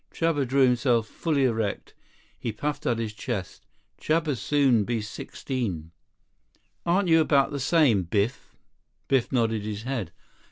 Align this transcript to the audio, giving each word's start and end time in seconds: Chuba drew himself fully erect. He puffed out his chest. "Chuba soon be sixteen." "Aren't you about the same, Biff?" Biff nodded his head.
Chuba 0.11 0.47
drew 0.47 0.63
himself 0.65 1.05
fully 1.05 1.43
erect. 1.43 1.93
He 2.39 2.51
puffed 2.51 2.87
out 2.87 2.97
his 2.97 3.13
chest. 3.13 3.67
"Chuba 4.01 4.35
soon 4.35 4.83
be 4.83 4.99
sixteen." 4.99 5.91
"Aren't 6.87 7.07
you 7.09 7.19
about 7.19 7.51
the 7.51 7.59
same, 7.59 8.01
Biff?" 8.01 8.55
Biff 9.07 9.31
nodded 9.31 9.61
his 9.61 9.83
head. 9.83 10.11